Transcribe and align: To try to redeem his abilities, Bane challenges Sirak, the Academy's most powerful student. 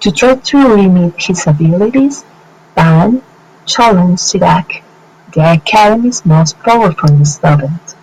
To 0.00 0.12
try 0.12 0.34
to 0.34 0.68
redeem 0.74 1.14
his 1.16 1.46
abilities, 1.46 2.22
Bane 2.76 3.22
challenges 3.64 4.30
Sirak, 4.34 4.82
the 5.32 5.52
Academy's 5.54 6.26
most 6.26 6.58
powerful 6.58 7.24
student. 7.24 7.94